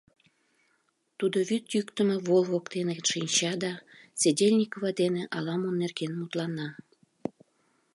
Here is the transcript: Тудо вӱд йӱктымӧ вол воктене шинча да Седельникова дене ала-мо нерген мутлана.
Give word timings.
Тудо 1.17 1.37
вӱд 1.49 1.63
йӱктымӧ 1.75 2.17
вол 2.27 2.43
воктене 2.51 2.95
шинча 3.11 3.53
да 3.63 3.73
Седельникова 4.19 4.91
дене 5.01 5.23
ала-мо 5.35 5.69
нерген 5.81 6.11
мутлана. 6.19 6.67